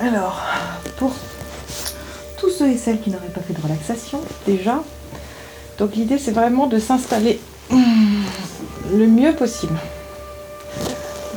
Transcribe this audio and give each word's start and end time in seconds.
Alors, 0.00 0.40
pour 0.96 1.12
tous 2.38 2.48
ceux 2.48 2.70
et 2.70 2.78
celles 2.78 3.00
qui 3.02 3.10
n'auraient 3.10 3.28
pas 3.28 3.42
fait 3.42 3.52
de 3.52 3.60
relaxation, 3.60 4.18
déjà, 4.46 4.82
donc 5.78 5.94
l'idée 5.94 6.16
c'est 6.16 6.30
vraiment 6.30 6.66
de 6.66 6.78
s'installer 6.78 7.38
le 7.70 9.06
mieux 9.06 9.34
possible. 9.34 9.78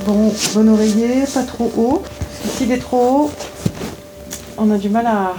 Bon, 0.06 0.34
bon 0.54 0.70
oreiller, 0.70 1.26
pas 1.34 1.44
trop 1.44 1.74
haut. 1.76 2.04
S'il 2.56 2.72
est 2.72 2.78
trop 2.78 2.98
haut, 2.98 3.32
on 4.58 4.72
a 4.72 4.78
du 4.78 4.88
mal 4.88 5.08
à, 5.08 5.34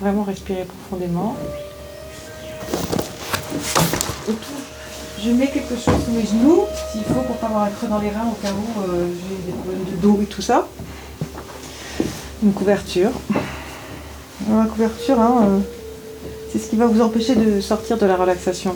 vraiment 0.00 0.22
respirer 0.22 0.64
profondément. 0.64 1.36
je 5.22 5.30
mets 5.30 5.48
quelque 5.48 5.76
chose 5.76 5.94
sous 6.04 6.10
mes 6.10 6.26
genoux, 6.26 6.62
s'il 6.90 7.04
faut, 7.04 7.20
pour 7.20 7.36
pas 7.36 7.48
avoir 7.48 7.64
un 7.64 7.70
creux 7.70 7.88
dans 7.88 7.98
les 7.98 8.08
reins 8.08 8.28
au 8.30 8.42
cas 8.42 8.52
où 8.52 8.80
euh, 8.80 9.06
j'ai 9.12 9.52
des 9.52 9.56
problèmes 9.58 9.84
de 9.84 9.96
dos 10.00 10.18
et 10.22 10.26
tout 10.26 10.42
ça. 10.42 10.66
Une 12.42 12.52
couverture. 12.52 13.10
couverture, 14.70 15.20
hein, 15.20 15.44
euh, 15.46 15.58
c'est 16.50 16.58
ce 16.58 16.68
qui 16.68 16.76
va 16.76 16.86
vous 16.86 17.00
empêcher 17.00 17.36
de 17.36 17.60
sortir 17.60 17.98
de 17.98 18.06
la 18.06 18.16
relaxation. 18.16 18.74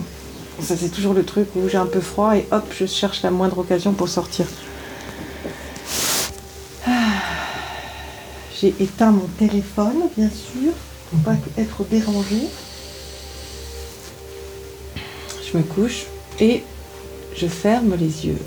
Ça, 0.62 0.76
c'est 0.76 0.88
toujours 0.88 1.14
le 1.14 1.24
truc 1.24 1.48
où 1.56 1.68
j'ai 1.68 1.76
un 1.76 1.86
peu 1.86 2.00
froid 2.00 2.36
et 2.36 2.46
hop, 2.52 2.64
je 2.78 2.86
cherche 2.86 3.22
la 3.22 3.32
moindre 3.32 3.58
occasion 3.58 3.92
pour 3.92 4.08
sortir. 4.08 4.46
J'ai 8.60 8.74
éteint 8.80 9.10
mon 9.10 9.26
téléphone, 9.38 10.08
bien 10.16 10.30
sûr, 10.30 10.72
pour 11.10 11.18
pas 11.20 11.34
être 11.58 11.84
dérangé. 11.90 12.48
Je 15.44 15.58
me 15.58 15.62
couche 15.64 16.06
et 16.38 16.62
je 17.34 17.46
ferme 17.48 17.96
les 17.96 18.26
yeux. 18.26 18.38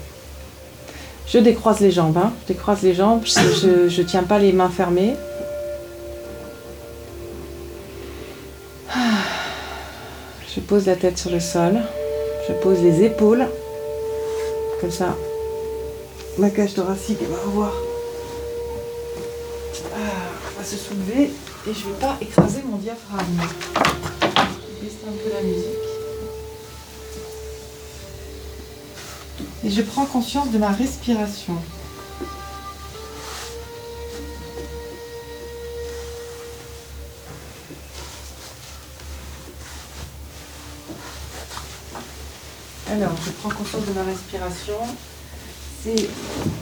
Je 1.31 1.37
décroise 1.37 1.79
les 1.79 1.91
jambes, 1.91 2.17
hein. 2.17 2.33
je 2.43 2.53
décroise 2.53 2.81
les 2.81 2.93
jambes, 2.95 3.21
je 3.25 4.01
ne 4.01 4.07
tiens 4.07 4.23
pas 4.23 4.39
les 4.39 4.51
mains 4.51 4.69
fermées. 4.69 5.15
Je 10.55 10.59
pose 10.61 10.87
la 10.87 10.95
tête 10.95 11.17
sur 11.17 11.29
le 11.31 11.39
sol, 11.39 11.77
je 12.47 12.53
pose 12.53 12.81
les 12.81 13.03
épaules, 13.03 13.47
comme 14.81 14.91
ça, 14.91 15.15
ma 16.37 16.49
cage 16.49 16.73
thoracique 16.73 17.19
va 17.21 17.37
revoir 17.45 17.71
se 20.69 20.77
soulever 20.77 21.31
et 21.67 21.73
je 21.73 21.87
ne 21.87 21.93
vais 21.93 21.99
pas 21.99 22.17
écraser 22.21 22.61
mon 22.63 22.77
diaphragme. 22.77 23.41
Et 29.63 29.69
je 29.69 29.81
prends 29.81 30.05
conscience 30.05 30.51
de 30.51 30.57
ma 30.57 30.69
respiration. 30.69 31.55
Alors, 42.89 43.11
je 43.25 43.31
prends 43.31 43.49
conscience 43.49 43.85
de 43.85 43.93
ma 43.93 44.03
respiration. 44.03 44.77
C'est 45.83 46.09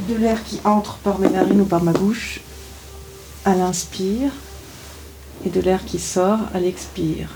de 0.09 0.15
l'air 0.15 0.43
qui 0.43 0.59
entre 0.63 0.97
par 0.97 1.19
mes 1.19 1.29
narines 1.29 1.61
ou 1.61 1.65
par 1.65 1.83
ma 1.83 1.91
bouche 1.91 2.41
à 3.45 3.55
l'inspire 3.55 4.31
et 5.45 5.49
de 5.49 5.61
l'air 5.61 5.85
qui 5.85 5.99
sort 5.99 6.39
à 6.53 6.59
l'expire. 6.59 7.29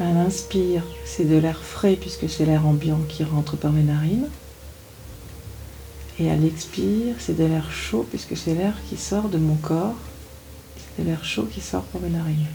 À 0.00 0.10
l'inspire, 0.14 0.82
c'est 1.04 1.26
de 1.26 1.36
l'air 1.36 1.62
frais 1.62 1.94
puisque 1.94 2.26
c'est 2.26 2.46
l'air 2.46 2.66
ambiant 2.66 3.00
qui 3.06 3.22
rentre 3.22 3.58
par 3.58 3.70
mes 3.70 3.82
narines. 3.82 4.30
Et 6.18 6.30
à 6.30 6.36
l'expire, 6.36 7.16
c'est 7.18 7.36
de 7.36 7.44
l'air 7.44 7.70
chaud 7.70 8.06
puisque 8.08 8.34
c'est 8.34 8.54
l'air 8.54 8.72
qui 8.88 8.96
sort 8.96 9.28
de 9.28 9.36
mon 9.36 9.56
corps. 9.56 9.96
C'est 10.96 11.02
de 11.02 11.08
l'air 11.08 11.22
chaud 11.22 11.46
qui 11.52 11.60
sort 11.60 11.82
par 11.82 12.00
mes 12.00 12.08
narines. 12.08 12.46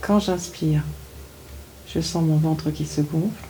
Quand 0.00 0.20
j'inspire, 0.20 0.84
je 1.88 2.00
sens 2.00 2.22
mon 2.22 2.36
ventre 2.36 2.70
qui 2.70 2.86
se 2.86 3.00
gonfle. 3.00 3.44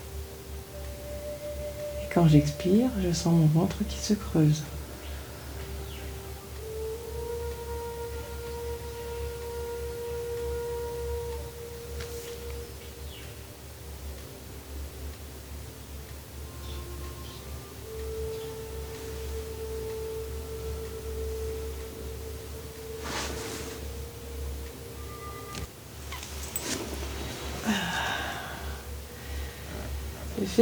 Quand 2.14 2.26
j'expire, 2.26 2.88
je 3.06 3.12
sens 3.12 3.34
mon 3.34 3.46
ventre 3.46 3.76
qui 3.86 3.98
se 3.98 4.14
creuse. 4.14 4.62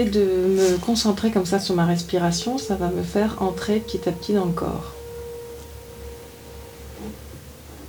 De 0.02 0.20
me 0.24 0.78
concentrer 0.78 1.30
comme 1.30 1.46
ça 1.46 1.60
sur 1.60 1.76
ma 1.76 1.86
respiration, 1.86 2.58
ça 2.58 2.74
va 2.74 2.88
me 2.88 3.04
faire 3.04 3.40
entrer 3.40 3.78
petit 3.78 4.08
à 4.08 4.12
petit 4.12 4.32
dans 4.32 4.46
le 4.46 4.52
corps. 4.52 4.92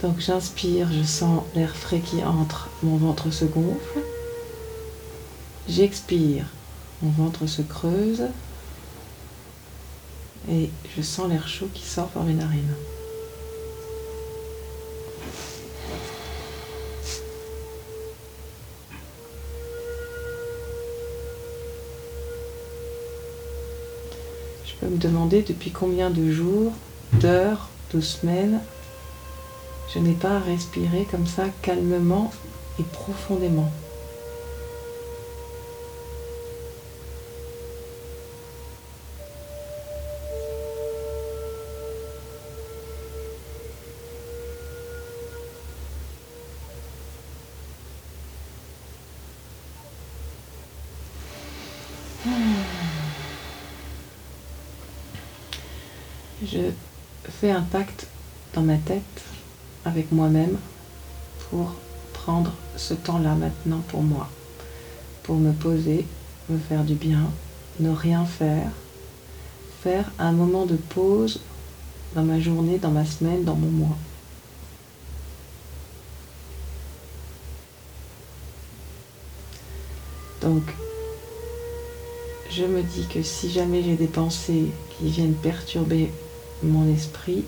Donc 0.04 0.20
j'inspire, 0.20 0.88
je 0.94 1.02
sens 1.02 1.42
l'air 1.56 1.76
frais 1.76 2.00
qui 2.00 2.24
entre, 2.24 2.70
mon 2.84 2.98
ventre 2.98 3.32
se 3.32 3.46
gonfle. 3.46 4.02
J'expire, 5.68 6.46
mon 7.02 7.10
ventre 7.10 7.48
se 7.48 7.64
creuse. 7.64 8.26
Et 10.52 10.70
je 10.96 11.02
sens 11.02 11.28
l'air 11.28 11.48
chaud 11.48 11.70
qui 11.74 11.84
sort 11.84 12.10
par 12.10 12.24
mes 12.24 12.34
narines. 12.34 12.76
Me 24.84 24.98
demander 24.98 25.42
depuis 25.42 25.72
combien 25.72 26.10
de 26.10 26.32
jours, 26.32 26.74
d'heures, 27.14 27.70
de 27.94 28.02
semaines, 28.02 28.60
je 29.94 30.00
n'ai 30.00 30.14
pas 30.14 30.40
respiré 30.40 31.08
comme 31.10 31.28
ça 31.28 31.46
calmement 31.62 32.32
et 32.80 32.84
profondément. 32.84 33.72
Je 56.44 56.72
fais 57.30 57.52
un 57.52 57.62
pacte 57.62 58.08
dans 58.54 58.62
ma 58.62 58.78
tête 58.78 59.24
avec 59.86 60.12
moi-même 60.12 60.58
pour 61.50 61.74
prendre 62.14 62.52
ce 62.76 62.94
temps-là 62.94 63.36
maintenant 63.36 63.82
pour 63.88 64.02
moi, 64.02 64.30
pour 65.24 65.36
me 65.36 65.54
poser, 65.54 66.06
me 66.50 66.58
faire 66.58 66.84
du 66.84 66.96
bien, 66.96 67.30
ne 67.80 67.90
rien 67.90 68.26
faire, 68.26 68.72
faire 69.82 70.12
un 70.20 70.32
moment 70.32 70.66
de 70.66 70.76
pause 70.76 71.40
dans 72.16 72.24
ma 72.24 72.40
journée, 72.40 72.80
dans 72.80 72.92
ma 72.92 73.06
semaine, 73.06 73.44
dans 73.44 73.56
mon 73.56 73.70
mois. 73.70 73.98
Donc, 80.42 80.64
je 82.52 82.64
me 82.64 82.84
dis 82.84 83.08
que 83.08 83.24
si 83.24 83.50
jamais 83.50 83.84
j'ai 83.84 83.96
des 83.96 84.08
pensées 84.08 84.72
qui 84.98 85.10
viennent 85.10 85.34
perturber 85.34 86.12
mon 86.66 86.94
esprit, 86.94 87.44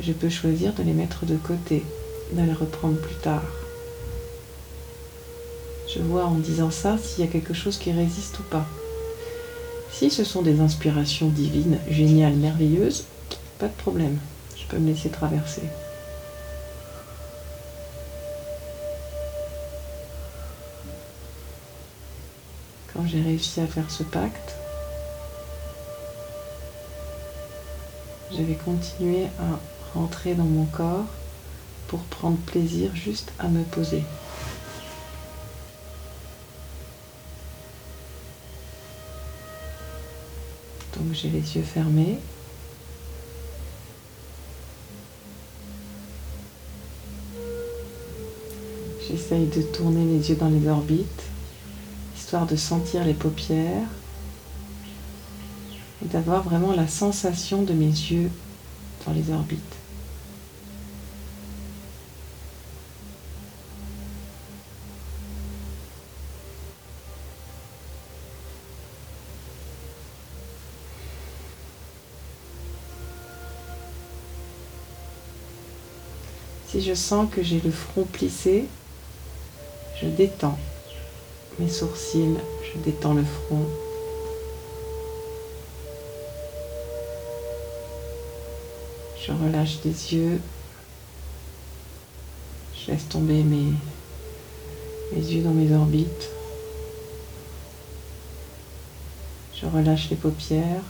je 0.00 0.12
peux 0.12 0.28
choisir 0.28 0.72
de 0.72 0.82
les 0.82 0.92
mettre 0.92 1.26
de 1.26 1.36
côté, 1.36 1.84
de 2.32 2.42
les 2.42 2.52
reprendre 2.52 2.96
plus 2.98 3.16
tard. 3.16 3.44
Je 5.94 6.00
vois 6.00 6.24
en 6.24 6.36
disant 6.36 6.70
ça 6.70 6.96
s'il 6.96 7.24
y 7.24 7.28
a 7.28 7.30
quelque 7.30 7.54
chose 7.54 7.76
qui 7.76 7.92
résiste 7.92 8.38
ou 8.38 8.42
pas. 8.44 8.66
Si 9.92 10.10
ce 10.10 10.24
sont 10.24 10.42
des 10.42 10.60
inspirations 10.60 11.28
divines, 11.28 11.78
géniales, 11.88 12.34
merveilleuses, 12.34 13.04
pas 13.58 13.68
de 13.68 13.72
problème, 13.72 14.18
je 14.56 14.64
peux 14.66 14.78
me 14.78 14.88
laisser 14.88 15.10
traverser. 15.10 15.62
Quand 22.92 23.06
j'ai 23.06 23.20
réussi 23.20 23.60
à 23.60 23.66
faire 23.66 23.90
ce 23.90 24.02
pacte, 24.02 24.54
je 28.42 28.46
vais 28.48 28.54
continuer 28.54 29.26
à 29.38 29.60
rentrer 29.94 30.34
dans 30.34 30.44
mon 30.44 30.64
corps 30.64 31.06
pour 31.86 32.00
prendre 32.00 32.38
plaisir 32.38 32.90
juste 32.96 33.32
à 33.38 33.46
me 33.46 33.62
poser. 33.62 34.02
Donc 40.96 41.12
j'ai 41.12 41.30
les 41.30 41.56
yeux 41.56 41.62
fermés. 41.62 42.18
J'essaye 49.06 49.46
de 49.46 49.62
tourner 49.62 50.04
les 50.04 50.30
yeux 50.30 50.36
dans 50.36 50.48
les 50.48 50.66
orbites, 50.66 51.22
histoire 52.16 52.46
de 52.46 52.56
sentir 52.56 53.04
les 53.04 53.14
paupières 53.14 53.86
et 56.02 56.08
d'avoir 56.08 56.42
vraiment 56.42 56.72
la 56.72 56.88
sensation 56.88 57.62
de 57.62 57.72
mes 57.72 57.86
yeux 57.86 58.30
dans 59.06 59.12
les 59.12 59.30
orbites. 59.30 59.60
Si 76.68 76.80
je 76.80 76.94
sens 76.94 77.28
que 77.30 77.42
j'ai 77.42 77.60
le 77.60 77.70
front 77.70 78.04
plissé, 78.04 78.66
je 80.00 80.06
détends 80.06 80.58
mes 81.58 81.68
sourcils, 81.68 82.38
je 82.64 82.78
détends 82.78 83.12
le 83.12 83.24
front. 83.24 83.66
Je 89.26 89.32
relâche 89.32 89.78
les 89.84 90.14
yeux. 90.14 90.40
Je 92.74 92.90
laisse 92.90 93.08
tomber 93.08 93.42
mes, 93.42 93.72
yeux 95.16 95.42
dans 95.42 95.52
mes 95.52 95.74
orbites. 95.74 96.30
Je 99.54 99.66
relâche 99.66 100.10
les 100.10 100.16
paupières. 100.16 100.82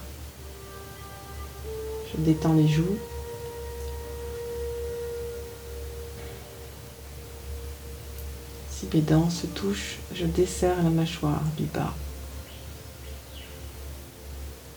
Je 2.12 2.20
détends 2.23 2.55
les 2.55 2.69
joues. 2.69 2.99
mes 8.93 9.00
dents 9.00 9.31
se 9.31 9.46
touchent, 9.46 9.99
je 10.14 10.26
desserre 10.26 10.82
la 10.82 10.90
mâchoire 10.90 11.43
du 11.56 11.64
bas. 11.64 11.94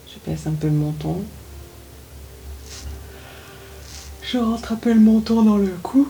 Je 0.07 0.29
baisse 0.29 0.47
un 0.47 0.53
peu 0.53 0.67
le 0.67 0.73
menton. 0.73 1.23
Je 4.35 4.89
le 4.89 4.99
menton 4.99 5.43
dans 5.43 5.55
le 5.55 5.73
cou. 5.81 6.09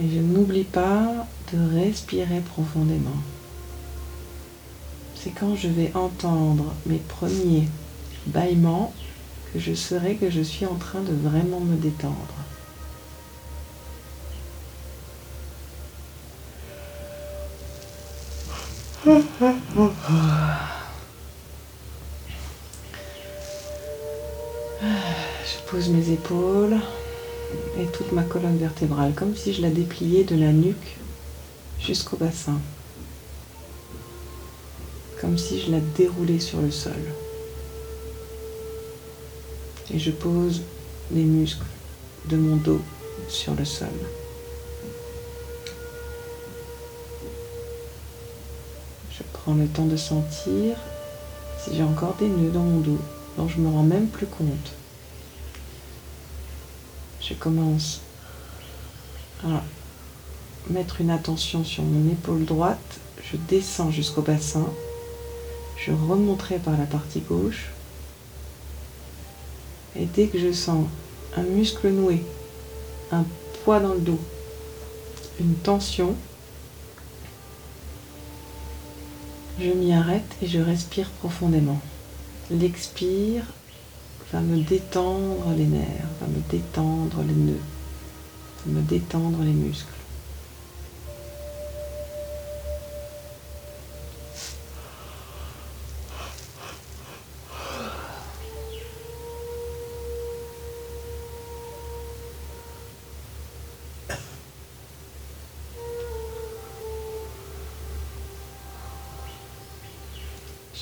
Et 0.00 0.08
je 0.10 0.20
n'oublie 0.20 0.64
pas 0.64 1.26
de 1.52 1.78
respirer 1.78 2.40
profondément. 2.40 3.10
C'est 5.22 5.38
quand 5.38 5.54
je 5.54 5.68
vais 5.68 5.92
entendre 5.94 6.72
mes 6.86 6.96
premiers 6.96 7.68
bâillement 8.28 8.94
que 9.52 9.58
je 9.58 9.74
saurai 9.74 10.14
que 10.14 10.30
je 10.30 10.40
suis 10.40 10.64
en 10.64 10.76
train 10.76 11.00
de 11.00 11.12
vraiment 11.12 11.60
me 11.60 11.76
détendre. 11.76 12.34
Et 27.78 27.86
toute 27.92 28.12
ma 28.12 28.22
colonne 28.22 28.56
vertébrale 28.56 29.12
comme 29.14 29.36
si 29.36 29.52
je 29.52 29.62
la 29.62 29.70
dépliais 29.70 30.24
de 30.24 30.36
la 30.36 30.52
nuque 30.52 30.96
jusqu'au 31.78 32.16
bassin. 32.16 32.58
Comme 35.20 35.36
si 35.38 35.60
je 35.60 35.70
la 35.70 35.80
déroulais 35.80 36.40
sur 36.40 36.60
le 36.60 36.70
sol 36.70 36.92
et 39.92 39.98
je 39.98 40.10
pose 40.10 40.62
les 41.12 41.22
muscles 41.22 41.66
de 42.28 42.36
mon 42.36 42.56
dos 42.56 42.80
sur 43.28 43.54
le 43.54 43.64
sol. 43.64 43.88
Je 49.10 49.22
prends 49.32 49.54
le 49.54 49.66
temps 49.66 49.86
de 49.86 49.96
sentir 49.96 50.76
si 51.62 51.76
j'ai 51.76 51.82
encore 51.82 52.16
des 52.18 52.28
nœuds 52.28 52.50
dans 52.50 52.62
mon 52.62 52.80
dos 52.80 52.98
dont 53.36 53.48
je 53.48 53.60
me 53.60 53.68
rends 53.68 53.82
même 53.82 54.08
plus 54.08 54.26
compte. 54.26 54.72
Je 57.26 57.32
commence 57.32 58.00
à 59.44 59.62
mettre 60.68 61.00
une 61.00 61.08
attention 61.08 61.64
sur 61.64 61.82
mon 61.82 62.10
épaule 62.12 62.44
droite, 62.44 63.00
je 63.22 63.38
descends 63.48 63.90
jusqu'au 63.90 64.20
bassin, 64.20 64.66
je 65.78 65.92
remonterai 65.92 66.58
par 66.58 66.76
la 66.76 66.84
partie 66.84 67.20
gauche. 67.20 67.70
Et 69.96 70.04
dès 70.04 70.26
que 70.26 70.38
je 70.38 70.52
sens 70.52 70.86
un 71.36 71.42
muscle 71.42 71.88
noué, 71.88 72.22
un 73.10 73.24
poids 73.64 73.80
dans 73.80 73.94
le 73.94 74.00
dos, 74.00 74.20
une 75.40 75.54
tension, 75.54 76.14
je 79.58 79.70
m'y 79.70 79.94
arrête 79.94 80.36
et 80.42 80.46
je 80.46 80.58
respire 80.58 81.08
profondément. 81.20 81.80
L'expire 82.50 83.44
va 84.34 84.40
me 84.40 84.56
détendre 84.56 85.54
les 85.56 85.64
nerfs, 85.64 86.08
va 86.20 86.26
me 86.26 86.40
détendre 86.50 87.22
les 87.22 87.34
nœuds, 87.34 87.60
va 88.66 88.72
me 88.72 88.82
détendre 88.82 89.38
les 89.42 89.52
muscles. 89.52 89.86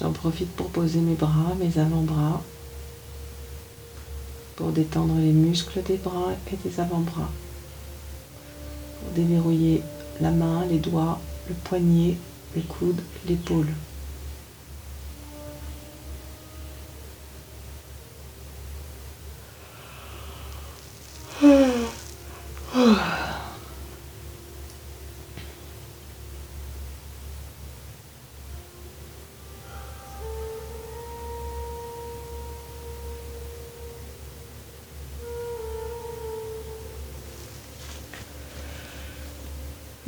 J'en 0.01 0.11
profite 0.13 0.51
pour 0.53 0.69
poser 0.69 1.01
mes 1.01 1.15
bras, 1.15 1.55
mes 1.61 1.79
avant-bras, 1.79 2.41
pour 4.57 4.71
détendre 4.71 5.17
les 5.17 5.33
muscles 5.33 5.83
des 5.83 5.97
bras 5.97 6.33
et 6.53 6.69
des 6.69 6.81
avant-bras, 6.81 7.31
pour 9.01 9.13
déverrouiller 9.15 9.83
la 10.21 10.31
main, 10.31 10.65
les 10.69 10.79
doigts, 10.79 11.21
le 11.49 11.55
poignet, 11.55 12.17
le 12.55 12.63
coude, 12.63 13.01
l'épaule. 13.29 13.69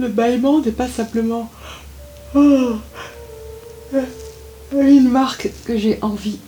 Le 0.05 0.11
bâillement 0.11 0.61
n'est 0.61 0.71
pas 0.71 0.87
simplement 0.87 1.51
oh, 2.35 2.75
une 4.79 5.09
marque 5.09 5.51
que 5.65 5.79
j'ai 5.79 5.99
envie 6.03 6.41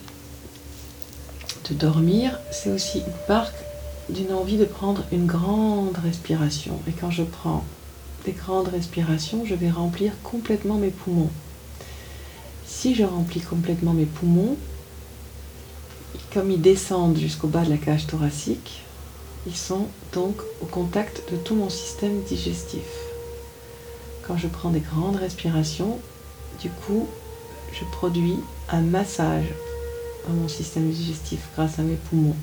de 1.71 1.75
dormir, 1.75 2.39
c'est 2.53 2.71
aussi 2.71 2.99
une 2.99 3.15
marque 3.31 3.57
d'une 4.11 4.35
envie 4.35 4.59
de 4.59 4.67
prendre 4.67 5.05
une 5.11 5.25
grande 5.25 5.97
respiration. 6.05 6.79
Et 6.87 6.93
quand 6.93 7.11
je 7.11 7.23
prends 7.23 7.65
des 8.27 8.33
grandes 8.33 8.69
respirations, 8.69 9.47
je 9.47 9.55
vais 9.55 9.71
remplir 9.71 10.13
complètement 10.23 10.75
mes 10.75 10.91
poumons. 10.91 11.31
Si 12.67 12.95
je 12.95 13.05
remplis 13.05 13.41
complètement 13.41 13.95
mes 13.95 14.05
poumons, 14.05 14.59
comme 16.35 16.51
ils 16.51 16.61
descendent 16.61 17.17
jusqu'au 17.17 17.49
bas 17.49 17.65
de 17.65 17.71
la 17.71 17.79
cage 17.79 18.07
thoracique, 18.07 18.83
ils 19.47 19.57
sont 19.57 19.87
donc 20.13 20.43
au 20.61 20.67
contact 20.67 21.23
de 21.33 21.39
tout 21.39 21.55
mon 21.55 21.71
système 21.71 22.21
digestif. 22.25 22.85
Quand 24.27 24.37
je 24.37 24.49
prends 24.49 24.71
des 24.71 24.81
grandes 24.81 25.17
respirations, 25.17 26.01
du 26.61 26.69
coup, 26.69 27.07
je 27.73 27.85
produis 27.85 28.39
un 28.71 28.81
massage 28.81 29.47
dans 30.27 30.35
mon 30.35 30.49
système 30.49 30.91
digestif 30.91 31.49
grâce 31.55 31.79
à 31.79 31.83
mes 31.83 31.95
poumons 31.95 32.35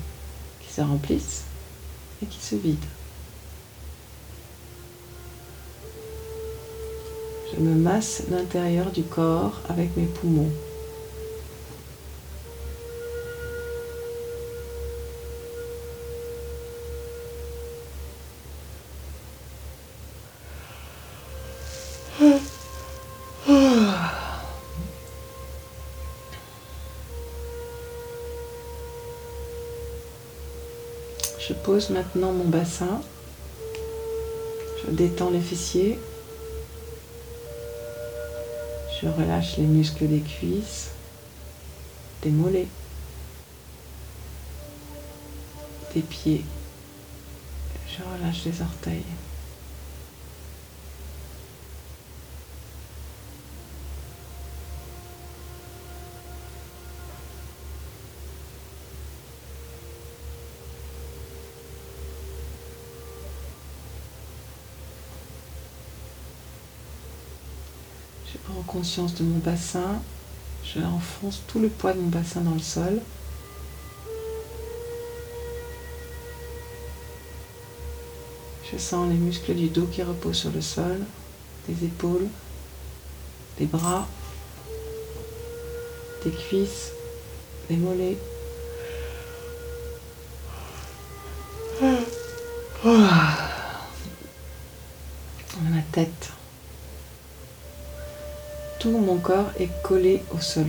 qui 0.60 0.72
se 0.72 0.80
remplissent 0.80 1.44
et 2.22 2.26
qui 2.26 2.40
se 2.40 2.54
vident. 2.54 2.78
Je 7.52 7.60
me 7.60 7.74
masse 7.74 8.22
l'intérieur 8.30 8.90
du 8.90 9.02
corps 9.02 9.60
avec 9.68 9.96
mes 9.96 10.06
poumons. 10.06 10.50
Je 31.46 31.52
pose 31.52 31.90
maintenant 31.90 32.32
mon 32.32 32.44
bassin. 32.44 33.02
Je 34.82 34.90
détends 34.90 35.28
les 35.28 35.40
fessiers. 35.40 35.98
Je 39.02 39.08
relâche 39.08 39.58
les 39.58 39.64
muscles 39.64 40.08
des 40.08 40.20
cuisses, 40.20 40.92
des 42.22 42.30
mollets, 42.30 42.68
des 45.94 46.00
pieds. 46.00 46.44
Je 47.86 48.02
relâche 48.02 48.44
les 48.46 48.62
orteils. 48.62 49.02
Je 68.32 68.38
prends 68.38 68.63
conscience 68.74 69.14
de 69.14 69.22
mon 69.22 69.38
bassin. 69.38 70.02
Je 70.64 70.80
enfonce 70.80 71.42
tout 71.46 71.60
le 71.60 71.68
poids 71.68 71.92
de 71.92 72.00
mon 72.00 72.08
bassin 72.08 72.40
dans 72.40 72.54
le 72.54 72.58
sol. 72.58 73.00
Je 78.72 78.76
sens 78.76 79.08
les 79.08 79.16
muscles 79.16 79.54
du 79.54 79.68
dos 79.68 79.86
qui 79.86 80.02
reposent 80.02 80.38
sur 80.38 80.50
le 80.50 80.60
sol, 80.60 80.98
des 81.68 81.86
épaules, 81.86 82.26
des 83.58 83.66
bras, 83.66 84.08
des 86.24 86.32
cuisses, 86.32 86.90
des 87.68 87.76
mollets. 87.76 88.18
Ma 95.70 95.82
tête. 95.92 96.23
Corps 99.24 99.50
est 99.58 99.70
collé 99.82 100.22
au 100.34 100.40
sol. 100.40 100.66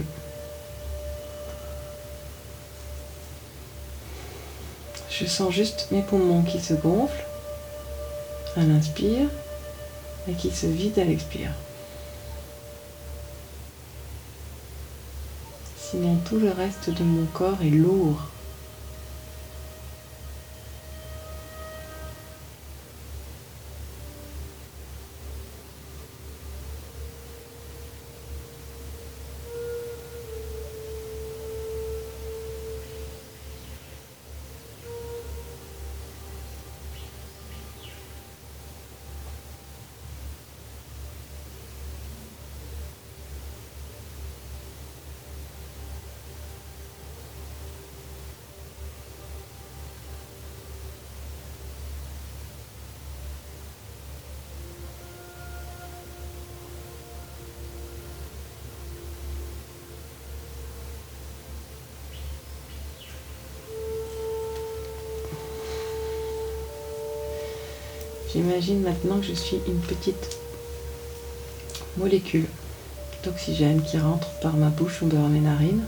Je 5.10 5.26
sens 5.26 5.54
juste 5.54 5.88
mes 5.92 6.02
poumons 6.02 6.42
qui 6.42 6.62
se 6.62 6.74
gonflent 6.74 7.26
à 8.56 8.62
l'inspire 8.62 9.28
et 10.30 10.34
qui 10.34 10.52
se 10.52 10.68
vident 10.68 11.02
à 11.02 11.06
l'expire. 11.06 11.52
Sinon 15.78 16.16
tout 16.26 16.40
le 16.40 16.52
reste 16.52 16.90
de 16.90 17.04
mon 17.04 17.26
corps 17.26 17.62
est 17.62 17.70
lourd. 17.70 18.22
J'imagine 68.36 68.82
maintenant 68.82 69.22
que 69.22 69.28
je 69.28 69.34
suis 69.34 69.62
une 69.66 69.80
petite 69.80 70.38
molécule 71.96 72.48
d'oxygène 73.24 73.82
qui 73.82 73.98
rentre 73.98 74.28
par 74.42 74.58
ma 74.58 74.68
bouche 74.68 75.02
ou 75.04 75.08
par 75.08 75.30
mes 75.30 75.40
narines 75.40 75.86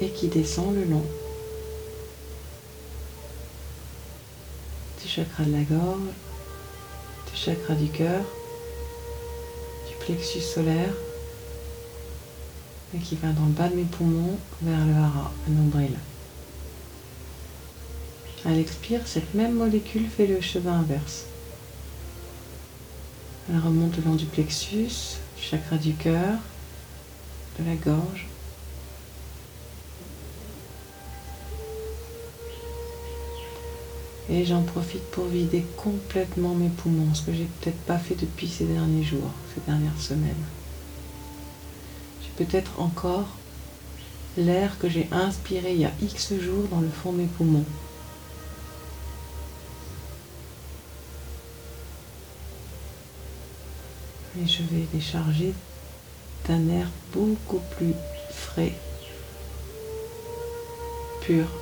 et 0.00 0.08
qui 0.08 0.28
descend 0.28 0.74
le 0.74 0.84
long 0.84 1.04
du 5.02 5.06
chakra 5.06 5.44
de 5.44 5.52
la 5.52 5.64
gorge, 5.64 6.00
du 7.30 7.38
chakra 7.38 7.74
du 7.74 7.88
cœur, 7.88 8.22
du 9.90 10.06
plexus 10.06 10.40
solaire 10.40 10.94
et 12.94 12.98
qui 12.98 13.16
va 13.16 13.28
dans 13.32 13.44
le 13.44 13.52
bas 13.52 13.68
de 13.68 13.74
mes 13.74 13.84
poumons 13.84 14.38
vers 14.62 14.86
le 14.86 14.94
hara, 14.94 15.30
le 15.46 15.54
nombril. 15.56 15.90
À 18.44 18.50
l'expire, 18.50 19.06
cette 19.06 19.34
même 19.34 19.54
molécule 19.54 20.08
fait 20.08 20.26
le 20.26 20.40
chemin 20.40 20.80
inverse. 20.80 21.26
Elle 23.48 23.60
remonte 23.60 23.96
le 23.96 24.02
long 24.04 24.16
du 24.16 24.26
plexus, 24.26 25.18
du 25.36 25.42
chakra 25.42 25.76
du 25.76 25.94
cœur, 25.94 26.38
de 27.58 27.64
la 27.64 27.76
gorge. 27.76 28.26
Et 34.28 34.44
j'en 34.44 34.62
profite 34.62 35.04
pour 35.10 35.26
vider 35.26 35.64
complètement 35.76 36.54
mes 36.54 36.68
poumons, 36.68 37.14
ce 37.14 37.22
que 37.22 37.32
j'ai 37.32 37.46
peut-être 37.60 37.80
pas 37.82 37.98
fait 37.98 38.14
depuis 38.14 38.48
ces 38.48 38.64
derniers 38.64 39.04
jours, 39.04 39.30
ces 39.54 39.60
dernières 39.70 40.00
semaines. 40.00 40.34
J'ai 42.22 42.44
peut-être 42.44 42.80
encore 42.80 43.28
l'air 44.36 44.78
que 44.78 44.88
j'ai 44.88 45.08
inspiré 45.12 45.74
il 45.74 45.80
y 45.80 45.84
a 45.84 45.92
X 46.00 46.34
jours 46.40 46.66
dans 46.70 46.80
le 46.80 46.88
fond 46.88 47.12
de 47.12 47.18
mes 47.18 47.26
poumons. 47.26 47.66
Et 54.40 54.46
je 54.46 54.62
vais 54.62 54.86
les 54.94 55.00
charger 55.00 55.52
d'un 56.48 56.68
air 56.68 56.88
beaucoup 57.12 57.60
plus 57.76 57.94
frais, 58.30 58.72
pur. 61.20 61.61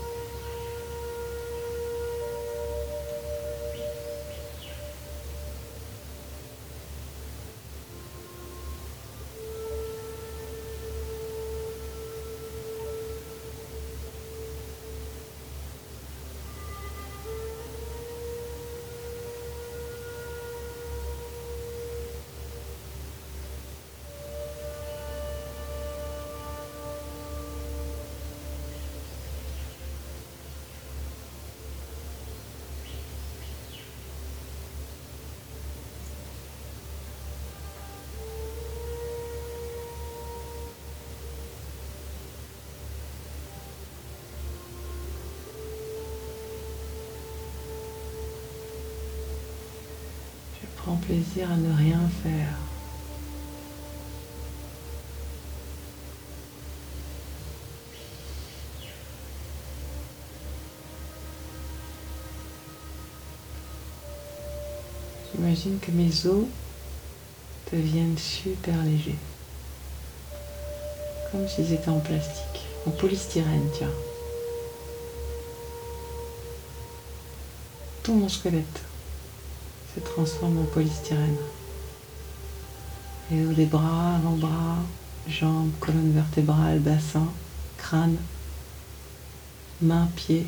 Plaisir 50.97 51.51
à 51.51 51.57
ne 51.57 51.77
rien 51.77 52.01
faire. 52.23 52.55
J'imagine 65.35 65.79
que 65.81 65.91
mes 65.91 66.27
os 66.27 66.47
deviennent 67.73 68.19
super 68.19 68.83
légers. 68.85 69.19
Comme 71.31 71.49
s'ils 71.49 71.73
étaient 71.73 71.89
en 71.89 72.01
plastique, 72.01 72.67
en 72.87 72.91
polystyrène, 72.91 73.69
tiens. 73.77 73.93
Tout 78.03 78.15
mon 78.15 78.29
squelette 78.29 78.90
se 79.95 80.01
transforme 80.01 80.59
en 80.59 80.65
polystyrène. 80.65 81.37
Les 83.31 83.47
os 83.47 83.55
des 83.55 83.67
bras, 83.67 84.17
avant-bras, 84.17 84.79
jambes, 85.29 85.71
colonne 85.81 86.13
vertébrale, 86.13 86.81
bassin, 86.81 87.27
crâne, 87.77 88.17
mains, 89.81 90.09
pieds, 90.17 90.47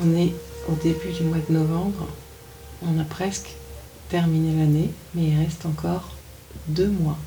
On 0.00 0.16
est 0.16 0.32
au 0.68 0.74
début 0.74 1.12
du 1.12 1.24
mois 1.24 1.38
de 1.48 1.52
novembre. 1.52 2.06
On 2.82 3.00
a 3.00 3.04
presque 3.04 3.56
terminé 4.08 4.56
l'année, 4.56 4.90
mais 5.14 5.24
il 5.24 5.38
reste 5.38 5.66
encore 5.66 6.10
deux 6.68 6.88
mois. 6.88 7.18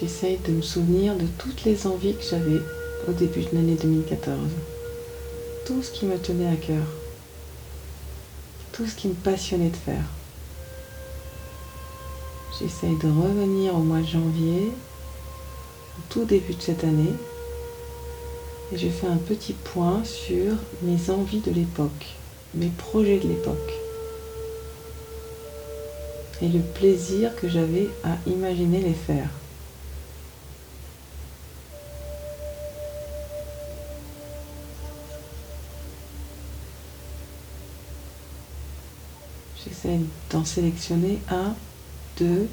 J'essaye 0.00 0.38
de 0.38 0.52
me 0.52 0.62
souvenir 0.62 1.14
de 1.14 1.26
toutes 1.38 1.62
les 1.64 1.86
envies 1.86 2.16
que 2.16 2.24
j'avais 2.28 2.60
au 3.06 3.12
début 3.12 3.42
de 3.42 3.54
l'année 3.54 3.76
2014. 3.80 4.36
Tout 5.64 5.80
ce 5.80 5.92
qui 5.92 6.06
me 6.06 6.18
tenait 6.18 6.52
à 6.52 6.56
cœur. 6.56 6.84
Tout 8.72 8.86
ce 8.86 8.96
qui 8.96 9.06
me 9.06 9.14
passionnait 9.14 9.70
de 9.70 9.76
faire. 9.76 10.04
J'essaye 12.58 12.96
de 12.96 13.06
revenir 13.06 13.76
au 13.76 13.82
mois 13.82 14.00
de 14.00 14.06
janvier, 14.06 14.72
au 15.98 16.02
tout 16.08 16.24
début 16.24 16.54
de 16.54 16.62
cette 16.62 16.84
année, 16.84 17.12
et 18.72 18.78
je 18.78 18.88
fais 18.88 19.06
un 19.06 19.16
petit 19.16 19.52
point 19.52 20.02
sur 20.04 20.54
mes 20.82 21.10
envies 21.10 21.40
de 21.40 21.50
l'époque, 21.50 22.06
mes 22.54 22.70
projets 22.70 23.18
de 23.18 23.28
l'époque, 23.28 23.72
et 26.40 26.48
le 26.48 26.60
plaisir 26.60 27.34
que 27.36 27.48
j'avais 27.48 27.88
à 28.02 28.16
imaginer 28.26 28.80
les 28.80 28.94
faire. 28.94 29.28
J'essaie 39.64 40.00
d'en 40.30 40.44
sélectionner 40.44 41.18
un 41.30 41.54
deux 42.18 42.48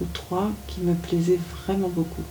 ou 0.00 0.06
trois 0.14 0.50
qui 0.66 0.80
me 0.80 0.94
plaisaient 0.94 1.40
vraiment 1.66 1.88
beaucoup. 1.88 2.22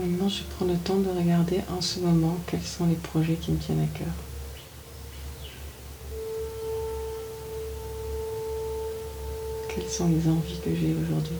Maintenant, 0.00 0.30
je 0.30 0.42
prends 0.56 0.64
le 0.64 0.76
temps 0.76 0.96
de 0.96 1.10
regarder 1.10 1.60
en 1.76 1.82
ce 1.82 2.00
moment 2.00 2.34
quels 2.46 2.62
sont 2.62 2.86
les 2.86 2.94
projets 2.94 3.34
qui 3.34 3.52
me 3.52 3.58
tiennent 3.58 3.82
à 3.82 3.98
cœur. 3.98 4.08
Quelles 9.68 9.90
sont 9.90 10.08
les 10.08 10.26
envies 10.26 10.58
que 10.64 10.70
j'ai 10.74 10.94
aujourd'hui? 10.94 11.36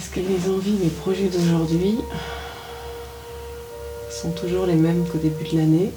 Est-ce 0.00 0.08
que 0.08 0.20
mes 0.20 0.56
envies, 0.56 0.78
mes 0.82 0.88
projets 0.88 1.28
d'aujourd'hui 1.28 1.98
sont 4.10 4.30
toujours 4.30 4.64
les 4.64 4.74
mêmes 4.74 5.06
qu'au 5.06 5.18
début 5.18 5.44
de 5.52 5.58
l'année. 5.58 5.90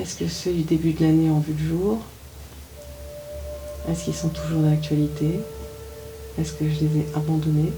Est-ce 0.00 0.14
que 0.14 0.28
ceux 0.28 0.52
du 0.52 0.62
début 0.62 0.92
de 0.92 1.02
l'année 1.02 1.28
ont 1.28 1.40
vu 1.40 1.54
le 1.60 1.68
jour? 1.68 1.98
Est-ce 3.90 4.04
qu'ils 4.04 4.14
sont 4.14 4.28
toujours 4.28 4.60
d'actualité? 4.60 5.40
Est-ce 6.40 6.52
que 6.52 6.66
je 6.66 6.84
les 6.84 7.00
ai 7.00 7.06
abandonnés? 7.16 7.72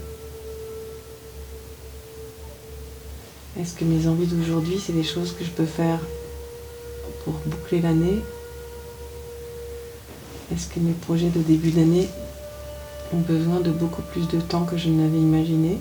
Est-ce 3.59 3.73
que 3.73 3.85
mes 3.85 4.05
envies 4.07 4.27
d'aujourd'hui, 4.27 4.79
c'est 4.85 4.93
des 4.93 5.03
choses 5.03 5.33
que 5.33 5.43
je 5.43 5.49
peux 5.49 5.65
faire 5.65 5.97
pour 7.25 7.33
boucler 7.47 7.81
l'année? 7.81 8.19
Est-ce 10.53 10.67
que 10.67 10.79
mes 10.79 10.93
projets 10.93 11.29
de 11.29 11.39
début 11.39 11.71
d'année 11.71 12.07
ont 13.13 13.19
besoin 13.19 13.59
de 13.59 13.71
beaucoup 13.71 14.01
plus 14.01 14.27
de 14.27 14.39
temps 14.39 14.63
que 14.63 14.77
je 14.77 14.89
ne 14.89 15.01
l'avais 15.01 15.19
imaginé. 15.19 15.79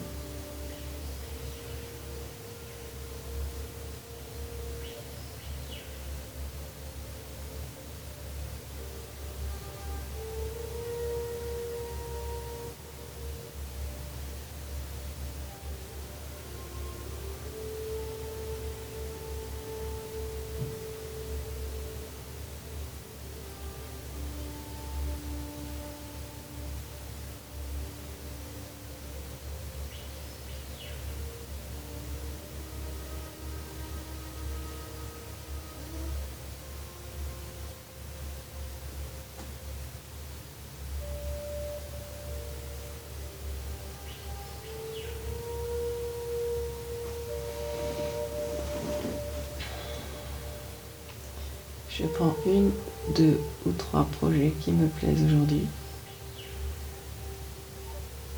Je 52.00 52.06
prends 52.06 52.34
une, 52.46 52.70
deux 53.14 53.38
ou 53.66 53.72
trois 53.72 54.04
projets 54.04 54.52
qui 54.60 54.72
me 54.72 54.88
plaisent 54.88 55.22
aujourd'hui. 55.26 55.66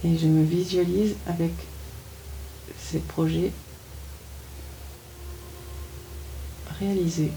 Et 0.05 0.18
je 0.18 0.27
me 0.27 0.42
visualise 0.42 1.14
avec 1.27 1.53
ces 2.79 2.98
projets 2.98 3.53
réalisés. 6.81 7.31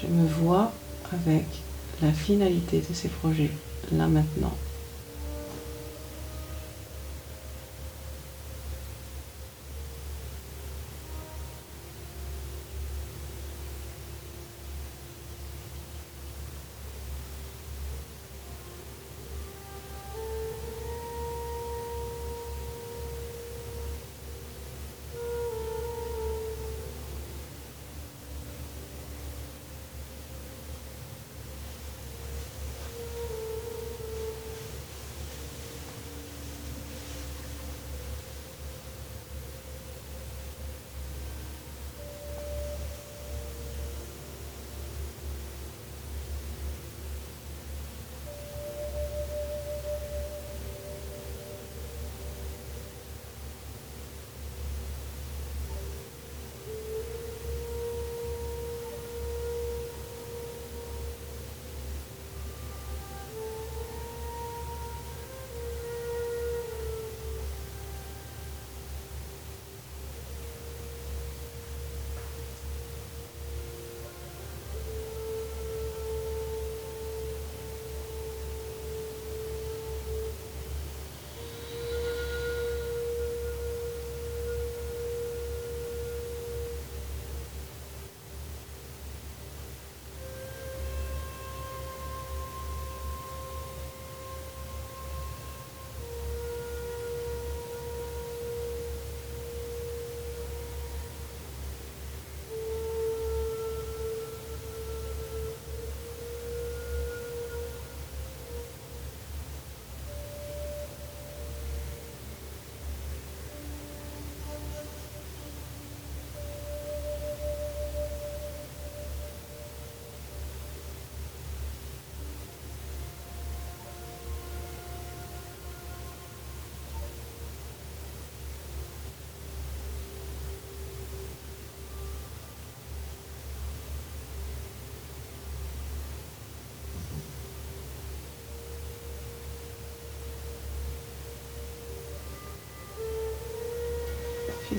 Je 0.00 0.06
me 0.06 0.26
vois 0.26 0.72
avec 1.12 1.44
la 2.00 2.12
finalité 2.12 2.82
de 2.88 2.94
ces 2.94 3.08
projets, 3.08 3.50
là 3.92 4.06
maintenant. 4.06 4.56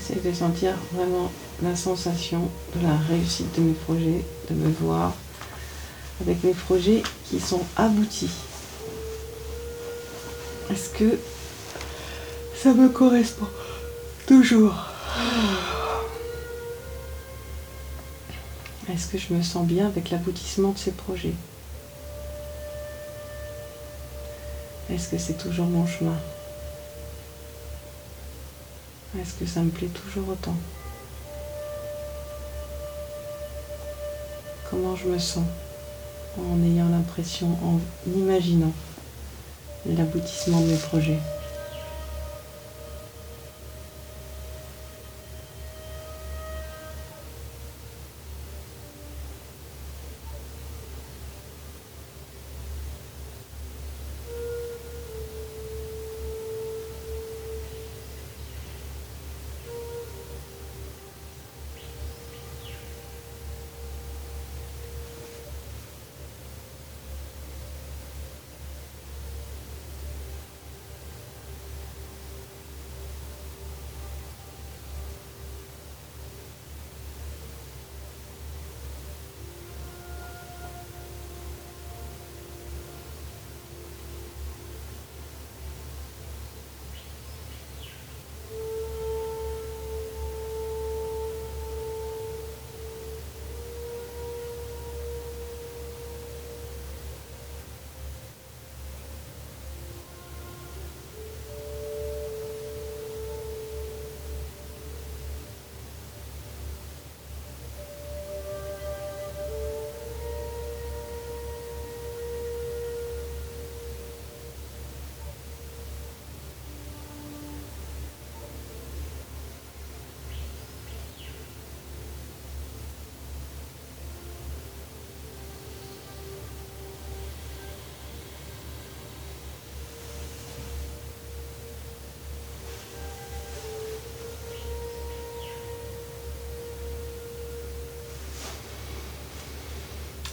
J'essaie 0.00 0.20
de 0.20 0.32
sentir 0.32 0.74
vraiment 0.92 1.30
la 1.62 1.76
sensation 1.76 2.48
de 2.74 2.82
la 2.82 2.96
réussite 2.96 3.54
de 3.56 3.60
mes 3.60 3.72
projets, 3.72 4.24
de 4.48 4.54
me 4.54 4.70
voir 4.70 5.12
avec 6.22 6.42
mes 6.42 6.54
projets 6.54 7.02
qui 7.28 7.38
sont 7.38 7.60
aboutis. 7.76 8.30
Est-ce 10.70 10.88
que 10.90 11.18
ça 12.56 12.72
me 12.72 12.88
correspond 12.88 13.48
toujours. 14.26 14.86
Est-ce 18.90 19.06
que 19.08 19.18
je 19.18 19.34
me 19.34 19.42
sens 19.42 19.66
bien 19.66 19.86
avec 19.86 20.10
l'aboutissement 20.10 20.70
de 20.70 20.78
ces 20.78 20.92
projets? 20.92 21.34
Est-ce 24.90 25.08
que 25.08 25.18
c'est 25.18 25.36
toujours 25.36 25.66
mon 25.66 25.86
chemin? 25.86 26.16
Est-ce 29.18 29.34
que 29.34 29.46
ça 29.46 29.60
me 29.60 29.70
plaît 29.70 29.88
toujours 29.88 30.28
autant 30.28 30.54
Comment 34.70 34.94
je 34.94 35.08
me 35.08 35.18
sens 35.18 35.44
en 36.38 36.62
ayant 36.62 36.88
l'impression, 36.88 37.48
en 37.64 37.80
imaginant 38.06 38.72
l'aboutissement 39.84 40.60
de 40.60 40.66
mes 40.66 40.76
projets? 40.76 41.18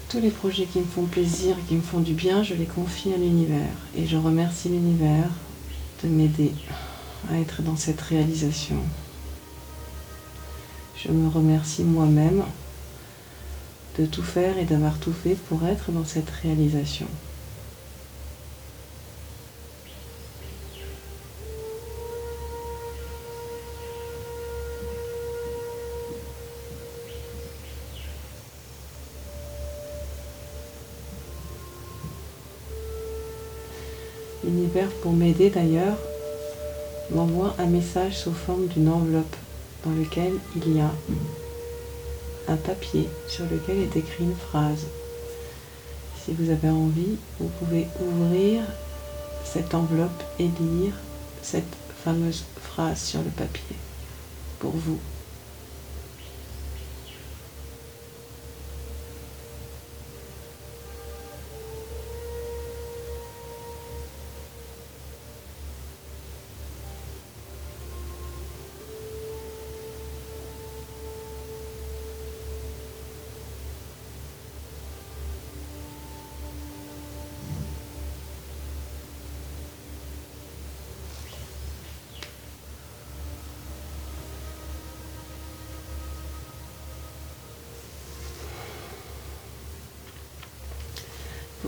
Tous 0.10 0.22
les 0.22 0.30
projets 0.30 0.63
qui 0.63 0.80
me 0.80 0.86
font 0.86 1.04
plaisir, 1.04 1.58
qui 1.67 1.76
me 1.76 1.82
font 1.82 2.00
du 2.00 2.13
bien, 2.13 2.41
je 2.41 2.54
les 2.54 2.65
confie 2.65 3.13
à 3.13 3.17
l'univers. 3.17 3.67
Et 3.98 4.08
je 4.08 4.15
remercie 4.15 4.70
l'univers 4.70 5.30
de 6.02 6.08
m'aider 6.08 6.54
à 7.30 7.38
être 7.38 7.62
dans 7.62 7.76
cette 7.76 8.00
réalisation. 8.00 8.78
Je 10.96 11.12
me 11.12 11.28
remercie 11.28 11.84
moi-même 11.84 12.43
de 14.00 14.06
tout 14.06 14.24
faire 14.24 14.58
et 14.58 14.63
d'avoir 14.63 14.98
tout 14.98 15.12
fait 15.12 15.36
pour 15.50 15.65
être 15.67 15.91
dans 15.91 16.06
cette 16.06 16.30
réalisation. 16.30 17.08
Pour 35.01 35.13
m'aider 35.13 35.49
d'ailleurs, 35.49 35.97
m'envoie 37.12 37.56
un 37.58 37.67
message 37.67 38.17
sous 38.17 38.34
forme 38.34 38.67
d'une 38.67 38.89
enveloppe 38.89 39.36
dans 39.86 39.91
lequel 39.91 40.34
il 40.56 40.75
y 40.75 40.80
a 40.82 40.91
un 42.49 42.58
papier 42.58 43.08
sur 43.30 43.45
lequel 43.45 43.77
est 43.77 43.95
écrit 43.95 44.25
une 44.25 44.36
phrase. 44.36 44.86
Si 46.23 46.34
vous 46.34 46.49
avez 46.49 46.69
envie, 46.69 47.17
vous 47.39 47.49
pouvez 47.60 47.88
ouvrir 48.01 48.62
cette 49.45 49.73
enveloppe 49.73 50.23
et 50.38 50.49
lire 50.60 50.93
cette 51.41 51.63
fameuse 52.03 52.43
phrase 52.62 52.99
sur 52.99 53.21
le 53.21 53.30
papier 53.30 53.75
pour 54.60 54.71
vous. 54.71 54.99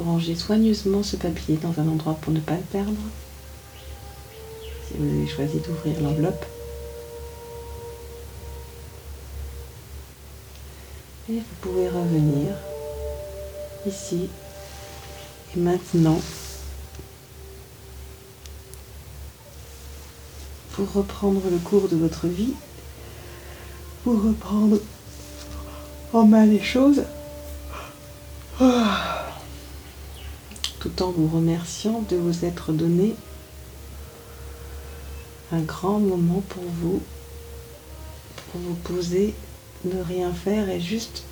Rangez 0.04 0.36
soigneusement 0.36 1.04
ce 1.04 1.16
papier 1.16 1.58
dans 1.58 1.80
un 1.80 1.88
endroit 1.88 2.18
pour 2.22 2.34
ne 2.34 2.40
pas 2.40 2.56
le 2.56 2.62
perdre. 2.62 2.92
Si 4.88 4.96
vous 4.98 5.10
avez 5.10 5.28
choisi 5.28 5.60
d'ouvrir 5.60 6.02
l'enveloppe. 6.02 6.46
Et 11.30 11.34
vous 11.34 11.56
pouvez 11.62 11.88
revenir 11.88 12.56
ici 13.86 14.30
et 15.56 15.60
maintenant 15.60 16.20
pour 20.74 20.92
reprendre 20.94 21.42
le 21.52 21.58
cours 21.58 21.88
de 21.88 21.98
votre 21.98 22.28
vie, 22.28 22.54
pour 24.04 24.24
reprendre 24.24 24.78
en 26.14 26.26
main 26.26 26.46
les 26.46 26.64
choses. 26.64 27.04
Ah 28.60 29.19
tout 30.80 31.04
en 31.04 31.12
vous 31.12 31.28
remerciant 31.28 32.04
de 32.10 32.16
vous 32.16 32.46
être 32.46 32.72
donné 32.72 33.16
un 35.52 35.60
grand 35.60 36.00
moment 36.00 36.42
pour 36.48 36.64
vous, 36.64 37.02
pour 38.52 38.62
vous 38.62 38.76
poser, 38.76 39.34
ne 39.84 40.02
rien 40.02 40.32
faire 40.32 40.70
et 40.70 40.80
juste 40.80 41.24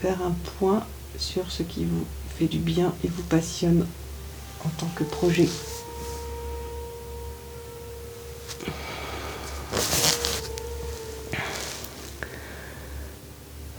faire 0.00 0.20
un 0.22 0.34
point 0.58 0.84
sur 1.18 1.50
ce 1.50 1.62
qui 1.62 1.84
vous 1.84 2.04
fait 2.36 2.46
du 2.46 2.58
bien 2.58 2.94
et 3.04 3.08
vous 3.08 3.22
passionne 3.22 3.86
en 4.64 4.68
tant 4.70 4.88
que 4.96 5.04
projet. 5.04 5.48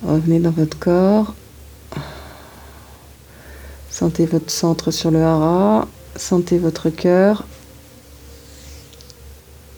Revenez 0.03 0.39
dans 0.39 0.51
votre 0.51 0.77
corps. 0.77 1.33
Sentez 4.03 4.25
votre 4.25 4.51
centre 4.51 4.91
sur 4.91 5.11
le 5.11 5.23
hara, 5.23 5.87
sentez 6.17 6.57
votre 6.57 6.89
cœur. 6.89 7.45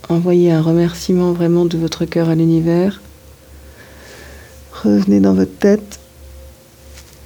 Envoyez 0.09 0.51
un 0.51 0.63
remerciement 0.63 1.31
vraiment 1.31 1.65
de 1.65 1.77
votre 1.77 2.05
cœur 2.05 2.29
à 2.29 2.33
l'univers. 2.33 3.03
Revenez 4.83 5.19
dans 5.19 5.35
votre 5.35 5.55
tête. 5.59 5.99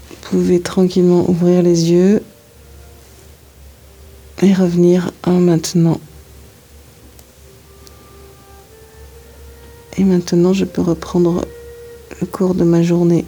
Vous 0.09 0.15
pouvez 0.23 0.59
tranquillement 0.59 1.29
ouvrir 1.29 1.62
les 1.62 1.89
yeux 1.89 2.21
et 4.41 4.53
revenir 4.53 5.13
à 5.23 5.31
maintenant. 5.31 6.01
Et 9.95 10.03
maintenant, 10.03 10.51
je 10.51 10.65
peux 10.65 10.81
reprendre 10.81 11.45
le 12.19 12.27
cours 12.27 12.55
de 12.55 12.65
ma 12.65 12.83
journée. 12.83 13.23